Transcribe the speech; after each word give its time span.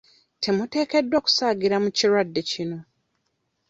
Temuteekeddwa 0.43 1.19
kusaagira 1.25 1.75
mu 1.83 1.89
kirwadde 1.97 2.41
kino. 2.49 2.77